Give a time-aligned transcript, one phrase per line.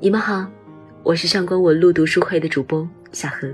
[0.00, 0.46] 你们好，
[1.02, 3.46] 我是上官文路读书会的主播夏荷。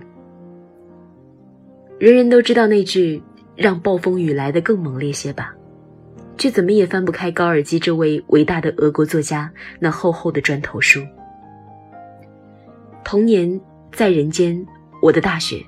[1.99, 3.21] 人人都知道那句
[3.57, 5.53] “让暴风雨来得更猛烈些吧”，
[6.39, 11.03] 却怎么也翻不开高尔基这位伟大的俄国作家那厚厚的砖头书。
[13.05, 13.61] 童年
[13.91, 14.65] 在人间，
[15.03, 15.61] 我的大学，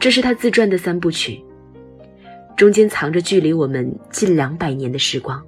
[0.00, 1.40] 这是他自传的三部曲，
[2.56, 5.40] 中间藏着距离我们近两百年的时光。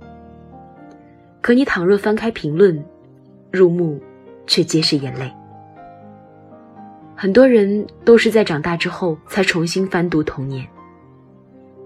[1.43, 2.83] 可你倘若翻开评论，
[3.51, 4.01] 入目
[4.47, 5.29] 却皆是眼泪。
[7.17, 10.65] 很多人都是在长大之后才重新翻读童年，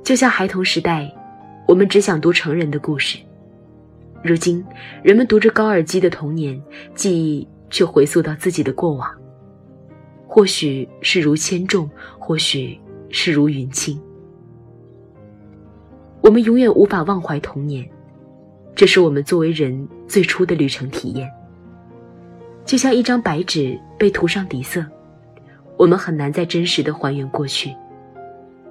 [0.04, 1.10] 就像孩童时代，
[1.66, 3.18] 我们只想读成人的故事。
[4.22, 4.62] 如今，
[5.02, 6.62] 人们读着高尔基的童年，
[6.94, 9.10] 记忆却回溯到自己的过往，
[10.28, 11.88] 或许是如铅重，
[12.18, 12.78] 或许
[13.08, 13.98] 是如云轻。
[16.20, 17.88] 我们永远无法忘怀童年，
[18.76, 21.28] 这是我们作为人最初的旅程体验。
[22.64, 24.84] 就像一张白纸被涂上底色。
[25.78, 27.70] 我们很难再真实的还原过去，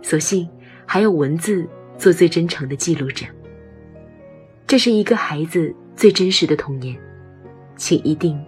[0.01, 0.49] 所幸
[0.87, 1.67] 还有文字
[1.99, 3.25] 做最真诚的记录者。
[4.65, 6.99] 这是一个孩子最真实的童年，
[7.77, 8.43] 请一定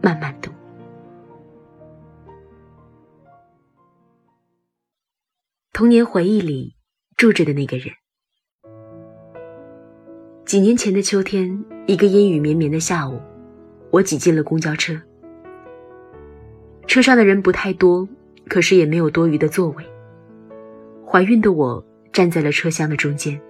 [0.00, 0.52] 慢慢读。
[5.72, 6.76] 童年回忆里
[7.16, 7.99] 住着的那个人。
[10.50, 13.20] 几年前的秋天，一个阴雨绵绵的下午，
[13.92, 15.00] 我挤进了公交车。
[16.88, 18.08] 车上的人不太多，
[18.48, 19.84] 可是也没有多余的座位。
[21.06, 23.40] 怀孕的我站在了车厢的中间。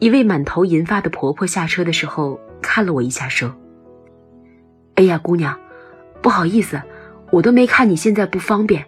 [0.00, 3.54] 一位满头银发的婆婆下车的时候看了我一下，说
[4.96, 5.56] ：“哎呀，姑娘，
[6.20, 6.82] 不好意思，
[7.30, 8.84] 我都没看你现在不方便，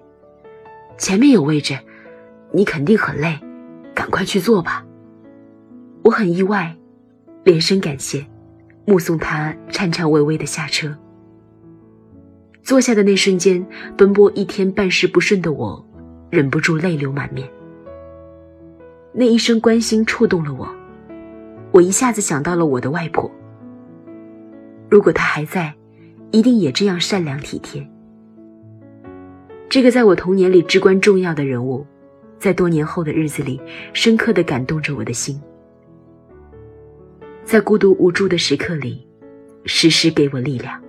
[0.98, 1.78] 前面有位置，
[2.50, 3.38] 你肯定很累，
[3.94, 4.84] 赶快去坐吧。”
[6.02, 6.74] 我很意外，
[7.44, 8.26] 连声感谢，
[8.84, 10.96] 目送他颤颤巍巍的下车。
[12.62, 13.66] 坐下的那瞬间，
[13.96, 15.84] 奔波一天办事不顺的我，
[16.30, 17.48] 忍不住泪流满面。
[19.12, 20.68] 那一声关心触动了我，
[21.72, 23.30] 我一下子想到了我的外婆。
[24.90, 25.74] 如果她还在，
[26.30, 27.84] 一定也这样善良体贴。
[29.68, 31.86] 这个在我童年里至关重要的人物，
[32.38, 33.60] 在多年后的日子里，
[33.92, 35.40] 深刻的感动着我的心。
[37.50, 39.04] 在孤独无助的时刻里，
[39.64, 40.80] 时时给我力量。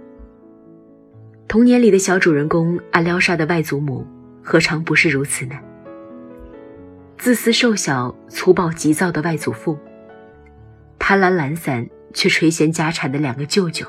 [1.47, 4.05] 童年里的小主人公阿廖沙的外祖母，
[4.43, 5.55] 何尝不是如此呢？
[7.17, 9.75] 自私瘦小、粗暴急躁的外祖父，
[10.99, 13.87] 贪婪懒散却垂涎家产的两个舅舅，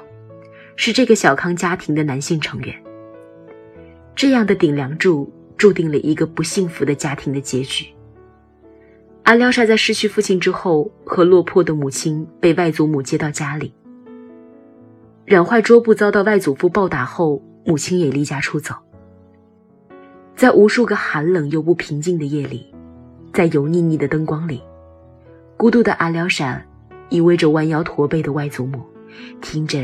[0.74, 2.74] 是这个小康家庭的男性成员。
[4.16, 7.84] 这样的顶梁柱注定了一个不幸福的家庭的结局。
[9.24, 13.72] 阿廖沙在失去父亲之后，和落魄的母亲被外祖母接到家里。
[15.24, 17.42] 染坏桌布遭到外祖父暴打后。
[17.64, 18.74] 母亲也离家出走，
[20.34, 22.74] 在无数个寒冷又不平静的夜里，
[23.32, 24.60] 在油腻腻的灯光里，
[25.56, 26.60] 孤独的阿廖沙
[27.08, 28.82] 依偎着弯腰驼背的外祖母，
[29.40, 29.78] 听着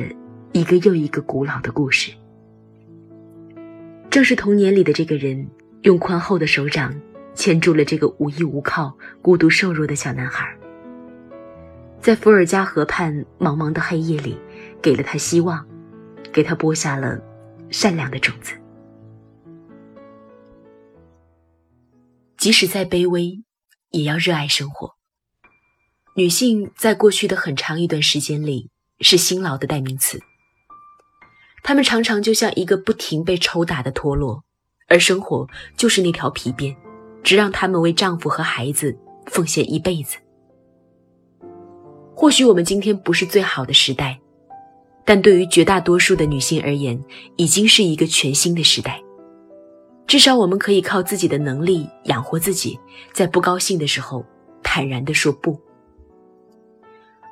[0.51, 2.11] 一个又一个古老的故事。
[4.11, 5.49] 正是童年里的这个人，
[5.83, 6.93] 用宽厚的手掌
[7.39, 10.53] 牵住了这个无依无靠、孤独瘦弱的小男孩，
[12.03, 14.37] 在伏尔加河畔茫茫的黑夜里，
[14.83, 15.65] 给了他希望，
[16.33, 17.17] 给他播下了。
[17.71, 18.55] 善良的种子，
[22.39, 23.45] 即使再卑微，
[23.91, 24.95] 也要热爱生活。
[26.17, 28.71] 女性在过去的很长一段时间里
[29.01, 30.19] 是辛劳的代名词，
[31.63, 34.43] 她们常常就像一个不停被抽打的陀螺，
[34.89, 36.75] 而生活就是那条皮鞭，
[37.23, 38.97] 只让他们为丈夫和孩子
[39.27, 40.17] 奉献一辈子。
[42.15, 44.19] 或许我们今天不是最好的时代。
[45.05, 47.03] 但对于绝大多数的女性而言，
[47.37, 49.03] 已经是一个全新的时代。
[50.07, 52.79] 至少我们可以靠自己的能力养活自己，
[53.15, 54.23] 在不高兴的时候
[54.63, 55.59] 坦然地说不。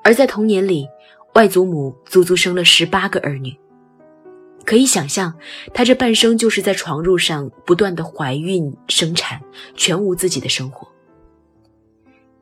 [0.03, 0.89] 而在童年里，
[1.35, 3.55] 外祖母足足生了十八个儿女，
[4.67, 5.33] 可以想象，
[5.73, 9.41] 她这半生就是在床褥上不断的怀孕生产，
[9.75, 10.87] 全无自己的生活。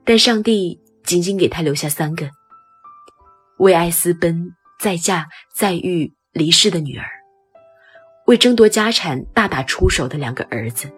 [0.05, 2.29] 但上帝仅仅给她留下三个，
[3.59, 4.53] 为爱私奔。
[4.77, 7.07] 再嫁再育离世的女儿，
[8.27, 10.91] 为争夺家产大打出手的两个儿子，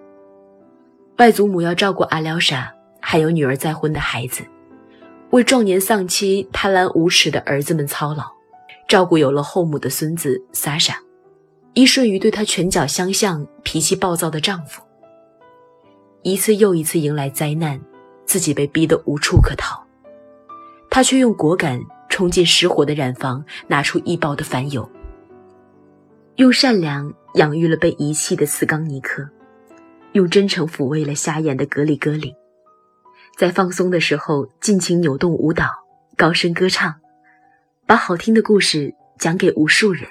[1.19, 4.43] 外祖母要照顾阿廖沙，还有女儿再婚的孩子，
[5.31, 8.25] 为壮年丧妻贪婪无耻的儿子们操劳，
[8.89, 10.99] 照顾有了后母的孙子萨莎，
[11.77, 14.83] 依顺于对她拳脚相向、脾气暴躁的丈夫。
[16.23, 17.79] 一次又一次迎来灾难，
[18.25, 19.87] 自己被逼得无处可逃，
[20.91, 21.81] 她却用果敢。
[22.09, 24.89] 冲进失火的染坊，拿出一包的凡油，
[26.37, 29.29] 用善良养育了被遗弃的斯冈尼克，
[30.13, 32.35] 用真诚抚慰了瞎眼的格里戈里，
[33.37, 35.69] 在放松的时候尽情扭动舞蹈，
[36.17, 36.95] 高声歌唱，
[37.85, 40.09] 把好听的故事讲给无数人。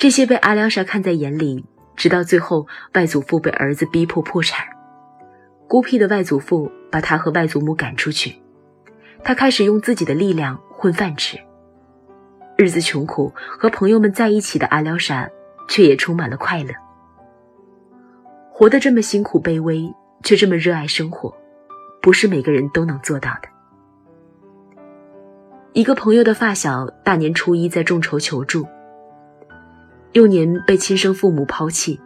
[0.00, 1.62] 这些被阿廖沙看在眼里，
[1.94, 4.66] 直到最后外祖父被儿子逼迫破产，
[5.68, 8.34] 孤僻的外祖父把他和外祖母赶出去。
[9.22, 11.38] 他开始用自己的力量混饭吃。
[12.56, 15.28] 日子穷苦，和朋友们在一起的阿廖沙，
[15.68, 16.72] 却也充满了快乐。
[18.50, 19.86] 活得这么辛苦卑微，
[20.22, 21.30] 却这么热爱生活，
[22.00, 23.48] 不是每个人都能做到的。
[25.74, 28.66] 一个朋友的发小大年初一在众筹求助。
[30.12, 32.00] 幼年被亲生父母抛弃，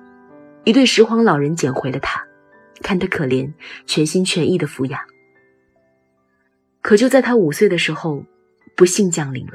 [0.64, 2.22] 一对拾荒老人捡回了他，
[2.82, 3.50] 看他可怜，
[3.86, 5.00] 全心全意的抚养。
[6.82, 8.22] 可就在他五岁的时候，
[8.76, 9.54] 不幸降临了。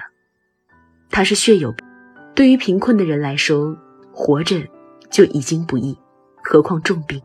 [1.12, 1.76] 他是血友，
[2.34, 3.78] 对于贫困的人来说，
[4.12, 4.60] 活着
[5.12, 5.96] 就已经不易，
[6.44, 7.22] 何况重病。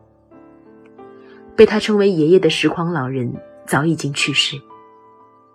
[1.57, 3.33] 被他称为爷爷的拾荒老人
[3.67, 4.61] 早已经去世。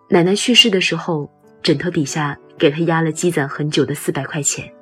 [0.10, 1.30] 奶奶去世的时候，
[1.62, 4.74] 枕头底下给他压了积攒很久的四百块钱，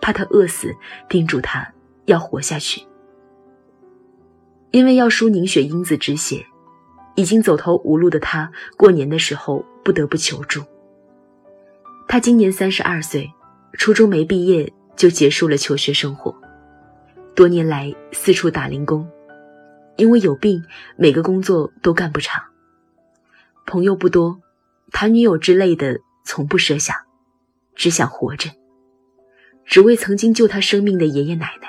[0.00, 0.74] 怕他饿死，
[1.08, 1.72] 叮嘱他
[2.06, 2.82] 要活下去。
[4.70, 6.44] 因为要输凝血因子止血。
[7.18, 10.62] 已经走投无路的他，过年的时候不得不求助。
[12.06, 13.32] 他今年三十二岁，
[13.72, 16.38] 初中没毕业就结束了求学生活，
[17.34, 19.10] 多年来四处打零工，
[19.96, 20.62] 因为有病，
[20.98, 22.44] 每个工作都干不长。
[23.64, 24.38] 朋友不多，
[24.92, 26.94] 谈女友之类的从不设想，
[27.74, 28.50] 只想活着，
[29.66, 31.68] 只为曾经救他生命的爷爷奶奶。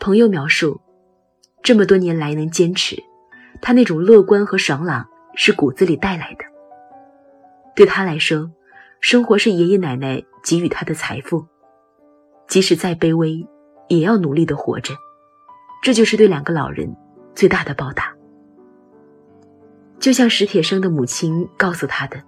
[0.00, 0.80] 朋友描述，
[1.62, 2.96] 这么多年来能坚持。
[3.60, 6.44] 他那种乐观和爽朗是骨子里带来的。
[7.76, 8.50] 对他来说，
[9.00, 11.46] 生活是爷爷奶奶给予他的财富，
[12.48, 13.46] 即使再卑微，
[13.88, 14.94] 也要努力的活着。
[15.82, 16.96] 这就是对两个老人
[17.34, 18.12] 最大的报答。
[19.98, 22.20] 就像史铁生的母亲告诉他的：“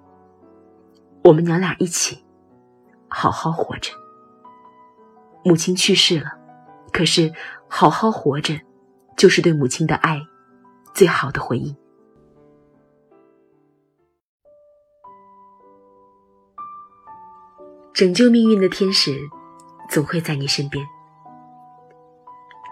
[1.25, 2.24] 我们娘俩一起，
[3.15, 3.93] 好好活着。”
[5.47, 6.31] 母亲去世了，
[6.93, 7.33] 可是
[7.69, 8.55] 好好活着，
[9.17, 10.21] 就是对母亲的爱。
[10.95, 11.75] 最好的回忆。
[17.93, 19.19] 拯救命运的天使，
[19.91, 20.87] 总会在你身边。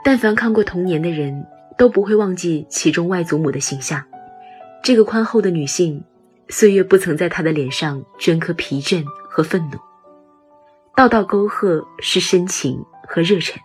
[0.04, 1.46] 但凡看过《童年》的人，
[1.76, 4.04] 都不会忘记其中外祖母的形象。
[4.84, 6.04] 这个宽厚的女性，
[6.48, 9.78] 岁月不曾在她的脸上镌刻疲倦和愤怒，
[10.94, 13.60] 道道沟壑是深情和热忱。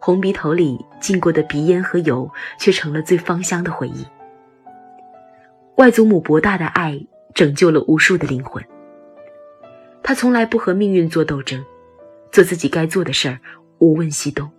[0.00, 2.28] 红鼻头里进过的鼻烟和油，
[2.58, 4.04] 却成了最芳香的回忆。
[5.76, 7.00] 外祖母博大的爱
[7.32, 8.62] 拯救了无数的灵魂。
[10.02, 11.64] 他从来不和命运做斗争，
[12.32, 13.38] 做自己该做的事儿，
[13.78, 14.50] 无问西东。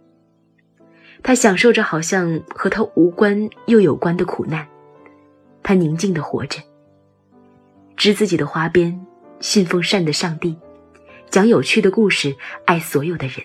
[1.21, 4.65] 他享受着好像和他无关又有关的苦难，
[5.61, 6.61] 他宁静的活着，
[7.97, 9.05] 织自己的花边，
[9.41, 10.57] 信奉善的上帝，
[11.33, 13.37] 讲有趣的故事，爱所有的人。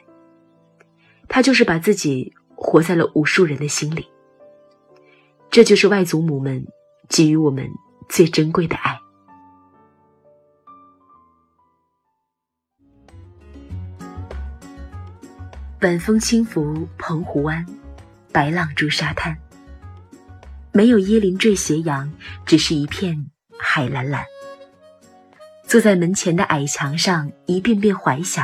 [1.27, 4.07] 他就是把自己活在了无数人的心里，
[5.51, 6.67] 这就是外祖母们
[7.09, 7.67] 给予我们
[8.07, 9.01] 最珍贵的爱。
[15.81, 17.65] 晚风轻拂澎湖湾，
[18.31, 19.35] 白浪逐沙滩。
[20.73, 22.13] 没有椰林缀斜阳，
[22.45, 24.23] 只是一片海蓝蓝。
[25.69, 28.43] 坐在门前的矮墙上，一遍遍怀想，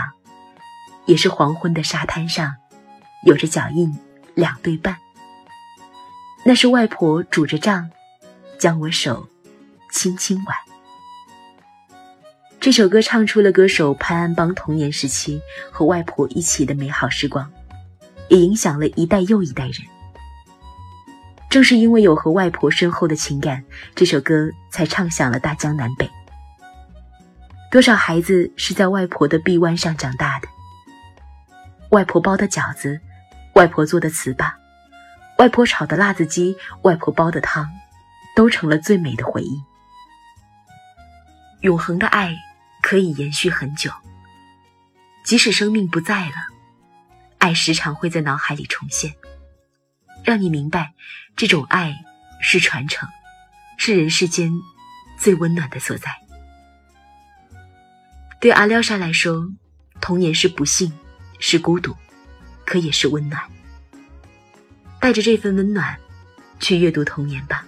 [1.06, 2.54] 也是黄昏的沙滩上。
[3.24, 3.98] 有着脚印，
[4.34, 4.94] 两对半。
[6.44, 7.88] 那是外婆拄着杖，
[8.58, 9.26] 将我手
[9.90, 10.54] 轻轻挽。
[12.60, 15.40] 这首歌唱出了歌手潘安邦童年时期
[15.72, 17.50] 和外婆一起的美好时光，
[18.28, 19.76] 也影响了一代又一代人。
[21.48, 23.64] 正是因为有和外婆深厚的情感，
[23.94, 26.10] 这首歌才唱响了大江南北。
[27.74, 30.46] 多少孩子是在外婆的臂弯上长大的，
[31.90, 33.00] 外婆包的饺子。
[33.54, 34.52] 外婆做的糍粑，
[35.38, 37.68] 外婆炒的辣子鸡，外婆煲的汤，
[38.36, 39.60] 都成了最美的回忆。
[41.62, 42.36] 永恒的爱
[42.80, 43.90] 可以延续很久，
[45.24, 46.36] 即使生命不在了，
[47.38, 49.16] 爱时常会在脑海里重现，
[50.22, 50.94] 让你明白，
[51.34, 51.96] 这种爱
[52.40, 53.08] 是传承，
[53.76, 54.52] 是人世间
[55.18, 56.23] 最温暖的所在。
[58.44, 59.50] 对阿廖沙来说，
[60.02, 60.92] 童年是不幸，
[61.38, 61.96] 是孤独。
[62.66, 63.42] 可也是温暖，
[65.00, 65.96] 带着这份温暖，
[66.60, 67.66] 去阅读童年吧。